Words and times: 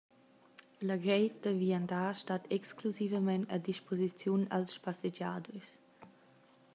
La 0.91 0.95
reit 1.01 1.35
da 1.43 1.51
viandar 1.59 2.07
stat 2.21 2.49
exclusivamein 2.57 3.45
a 3.57 3.61
disposiziun 3.69 4.49
als 4.59 4.73
spassegiaders. 4.79 5.73